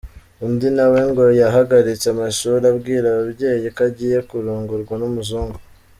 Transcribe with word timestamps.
Undi 0.45 0.67
na 0.77 0.85
we 0.91 0.99
ngo 1.09 1.23
yahagaritse 1.41 2.05
amashuri 2.09 2.63
abwira 2.73 3.05
ababyeyi 3.09 3.67
ko 3.75 3.81
agiye 3.87 4.17
kurongorwa 4.29 4.93
n’umuzungu. 4.97 5.57